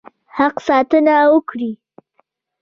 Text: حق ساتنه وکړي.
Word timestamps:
حق 0.37 0.55
ساتنه 0.67 1.15
وکړي. 1.35 1.71